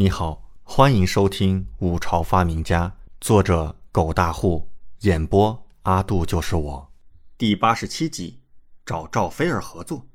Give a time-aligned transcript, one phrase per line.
[0.00, 2.88] 你好，欢迎收听《五朝发明家》，
[3.20, 6.90] 作者狗大户，演播阿杜就是我，
[7.36, 8.40] 第八十七集，
[8.86, 10.06] 找赵菲儿合作。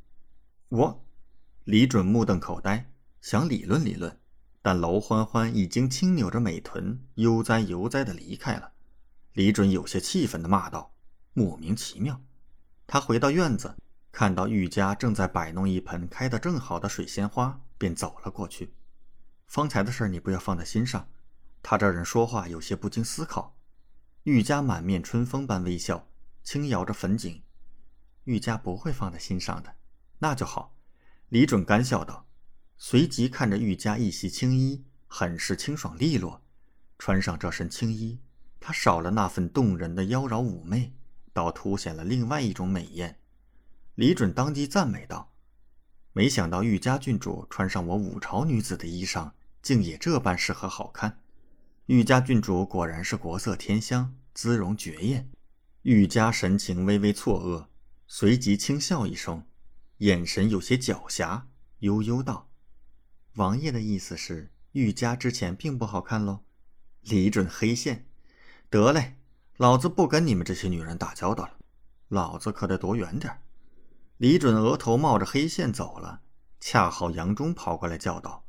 [0.69, 1.05] 我，
[1.65, 2.89] 李准目瞪口呆，
[3.21, 4.17] 想理论理论，
[4.59, 8.71] 但娄欢欢已经轻扭着美臀，悠哉悠哉的离开了。
[9.33, 10.95] 李准有些气愤的骂道
[11.33, 12.19] ：“莫名其妙！”
[12.87, 13.75] 他回到院子，
[14.11, 18.73] 看到玉家正在摆弄一盆开得正好的水仙花，便走了过去。
[19.47, 21.09] 方才的事你不要放在心上。
[21.61, 23.57] 他这人说话有些不经思考。
[24.23, 26.07] 玉家满面春风般微笑，
[26.43, 27.41] 轻摇着粉颈。
[28.23, 29.75] 玉家不会放在心上的，
[30.19, 30.75] 那就好。
[31.29, 32.27] 李准干笑道，
[32.77, 36.41] 随即看着玉家一袭青衣，很是清爽利落。
[36.97, 38.19] 穿上这身青衣，
[38.59, 40.93] 他少了那份动人的妖娆妩媚，
[41.33, 43.19] 倒凸显了另外一种美艳。
[43.95, 45.34] 李准当即赞美道。
[46.17, 51.19] 没想到玉家郡主穿上我五朝女子的衣裳，竟也这般适合好看。
[51.87, 55.29] 玉家郡主果然是国色天香，姿容绝艳。
[55.81, 57.67] 玉家神情微微错愕，
[58.07, 59.45] 随即轻笑一声，
[59.97, 61.41] 眼神有些狡黠，
[61.79, 62.47] 悠悠道
[63.35, 66.45] ：“王爷的意思是，玉家之前并不好看喽？”
[67.03, 68.07] 李准黑线，
[68.69, 69.17] 得嘞，
[69.57, 71.57] 老子不跟你们这些女人打交道了，
[72.07, 73.37] 老子可得躲远点。
[74.17, 76.21] 李准额头冒着黑线走了，
[76.61, 78.45] 恰好杨忠跑过来叫道：“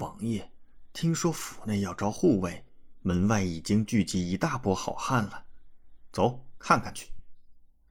[0.00, 0.50] 王爷，
[0.94, 2.64] 听说府内要招护卫，
[3.02, 5.44] 门外已经聚集一大波好汉了，
[6.10, 7.10] 走看看去。”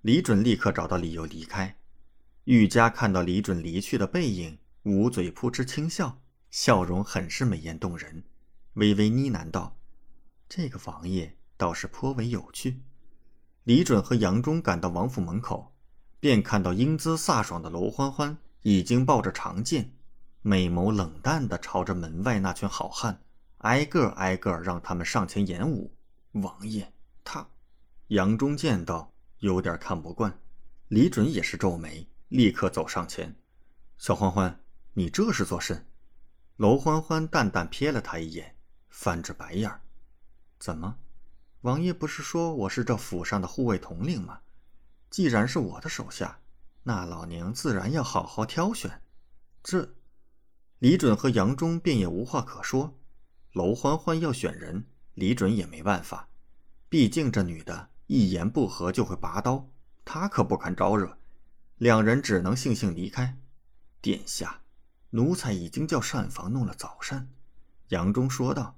[0.02, 1.78] 李准立刻找到理由离开。
[2.45, 8.23] 玉家看到李准离去的背影，捂嘴扑哧轻笑，笑容很是美艳动人，
[8.73, 9.78] 微微呢喃道
[10.50, 12.82] ：“这个王爷倒是颇为有趣。”
[13.66, 15.76] 李准和杨忠赶到王府门口。
[16.20, 19.92] 便看到英姿飒爽的娄欢欢已经抱着长剑，
[20.42, 23.22] 美眸冷淡地朝着门外那群好汉，
[23.60, 25.94] 挨个挨个让他们上前演武。
[26.32, 26.92] 王爷，
[27.23, 27.48] 他，
[28.08, 30.40] 杨忠见到有点看不惯，
[30.88, 33.36] 李准也是皱眉，立刻走上前
[33.98, 34.60] ：“小欢欢，
[34.94, 35.86] 你这是做甚？”
[36.58, 38.55] 娄欢欢淡淡瞥了他一眼，
[38.89, 39.72] 翻着白眼
[40.58, 40.98] ：“怎么，
[41.61, 44.39] 王爷不是说我是这府上的护卫统领吗？”
[45.10, 46.40] 既然是我的手下，
[46.84, 49.02] 那老娘自然要好好挑选。
[49.64, 49.95] 这，
[50.80, 52.98] 李准和杨忠便也无话可说。
[53.54, 56.30] 娄欢欢要选人，李准也没办法，
[56.90, 59.70] 毕竟这女的一言不合就会拔刀，
[60.06, 61.17] 他可不敢招惹。
[61.78, 63.38] 两人只能悻悻离开。
[64.02, 64.62] 殿下，
[65.12, 67.30] 奴才已经叫膳房弄了早膳。
[67.90, 68.76] 杨忠说道。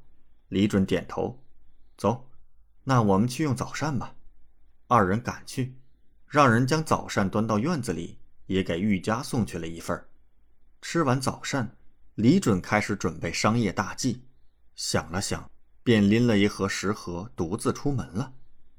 [0.47, 1.43] 李准点头，
[1.95, 2.27] 走，
[2.83, 4.15] 那我们去用早膳吧。
[4.87, 5.78] 二人赶去。
[6.29, 10.05] 让人将早膳端到院子里，也给玉家送去了一份
[10.79, 11.75] 吃完早膳，
[12.13, 14.21] 李准开始准备商业大计。
[14.75, 15.49] 想了想，
[15.83, 18.31] 便拎了一盒食盒，独自出门了。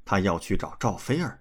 [0.05, 1.41] 他要去找赵菲儿。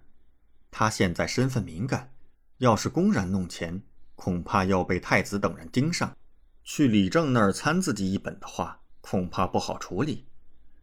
[0.72, 2.12] 他现在身份敏感，
[2.58, 3.80] 要是公然弄钱，
[4.16, 6.18] 恐怕要被太子等人盯上。
[6.64, 10.26] 去李正那儿参自己一本的话，恐怕不好处理。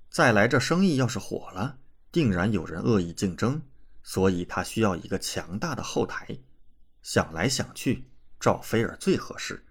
[0.09, 1.78] 再来，这生意要是火了，
[2.12, 3.60] 定然有人恶意竞争。
[4.06, 6.38] 所以他需要一个强大的后台。
[7.02, 8.08] 想来想去，
[8.38, 9.66] 赵菲儿最合适。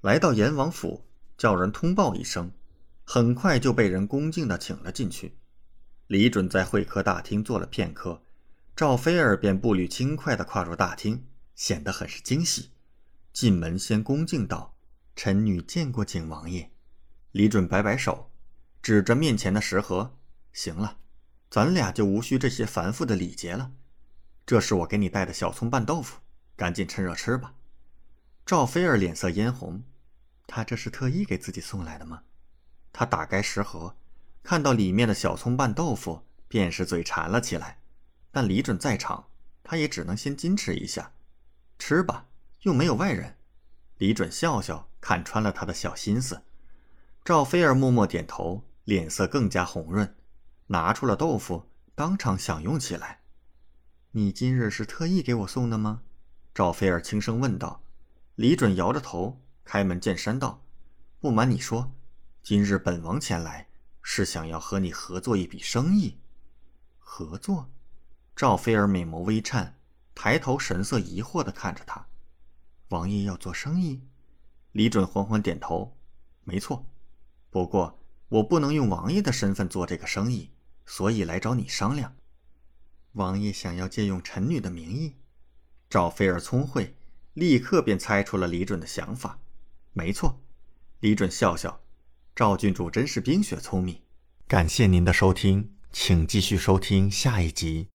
[0.00, 1.06] 来到阎王府，
[1.36, 2.50] 叫人通报一声，
[3.04, 5.38] 很快就被人恭敬地请了进去。
[6.08, 8.20] 李准在会客大厅坐了片刻，
[8.74, 11.24] 赵菲儿便步履轻快地跨入大厅，
[11.54, 12.72] 显得很是惊喜。
[13.32, 14.76] 进门先恭敬道
[15.14, 16.68] ：“臣女见过景王爷。”
[17.30, 18.32] 李准摆摆手，
[18.82, 20.18] 指着面前的食盒
[20.52, 20.98] ：“行了。”
[21.50, 23.72] 咱俩就无需这些繁复的礼节了。
[24.44, 26.18] 这是我给你带的小葱拌豆腐，
[26.56, 27.54] 赶紧趁热吃吧。
[28.44, 29.82] 赵菲儿脸色嫣红，
[30.46, 32.22] 她这是特意给自己送来的吗？
[32.92, 33.96] 她打开食盒，
[34.42, 37.78] 看到里面的小葱拌豆腐，便是嘴馋了起来。
[38.30, 39.28] 但李准在场，
[39.62, 41.12] 他也只能先矜持一下。
[41.78, 42.26] 吃吧，
[42.62, 43.36] 又没有外人。
[43.98, 46.42] 李准笑笑，看穿了他的小心思。
[47.24, 50.14] 赵菲儿默默点头，脸色更加红润。
[50.68, 53.20] 拿出了豆腐，当场享用起来。
[54.10, 56.02] 你今日是特意给我送的吗？
[56.54, 57.82] 赵菲儿轻声问道。
[58.34, 60.62] 李准摇着头，开门见山道
[61.20, 61.92] ：“不瞒你说，
[62.42, 63.68] 今日本王前来
[64.02, 66.18] 是想要和你合作一笔生意。”
[66.98, 67.70] 合作？
[68.36, 69.78] 赵菲儿美眸微颤，
[70.14, 72.06] 抬头神色疑惑的看着他。
[72.90, 74.02] 王爷要做生意？
[74.72, 75.96] 李准缓缓点头
[76.44, 76.84] ：“没错，
[77.48, 77.98] 不过
[78.28, 80.50] 我不能用王爷的身份做这个生意。”
[80.88, 82.16] 所以来找你商量，
[83.12, 85.16] 王爷想要借用臣女的名义。
[85.90, 86.96] 赵菲儿聪慧，
[87.34, 89.38] 立刻便猜出了李准的想法。
[89.92, 90.40] 没错，
[91.00, 91.82] 李准笑笑，
[92.34, 94.00] 赵郡主真是冰雪聪明。
[94.46, 97.86] 感谢您的收听，请继续收听下一集。